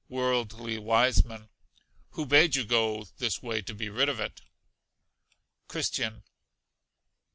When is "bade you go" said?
2.25-3.05